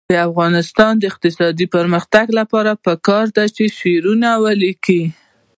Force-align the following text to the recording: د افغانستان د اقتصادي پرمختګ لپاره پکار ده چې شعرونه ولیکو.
د 0.11 0.13
افغانستان 0.29 0.91
د 0.97 1.03
اقتصادي 1.11 1.65
پرمختګ 1.75 2.25
لپاره 2.39 2.71
پکار 2.85 3.25
ده 3.35 3.45
چې 3.55 3.63
شعرونه 3.79 4.29
ولیکو. 4.43 5.01